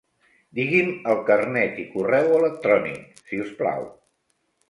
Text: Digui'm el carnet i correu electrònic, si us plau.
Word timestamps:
Digui'm 0.59 0.87
el 1.13 1.19
carnet 1.27 1.75
i 1.83 1.85
correu 1.91 2.31
electrònic, 2.39 3.21
si 3.29 3.43
us 3.45 3.55
plau. 3.61 3.85